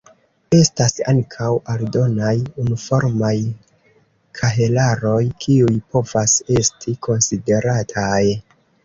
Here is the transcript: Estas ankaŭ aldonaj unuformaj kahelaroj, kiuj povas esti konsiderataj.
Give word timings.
Estas 0.59 0.93
ankaŭ 1.11 1.49
aldonaj 1.73 2.31
unuformaj 2.63 3.33
kahelaroj, 4.39 5.19
kiuj 5.45 5.77
povas 5.97 6.35
esti 6.57 6.95
konsiderataj. 7.11 8.25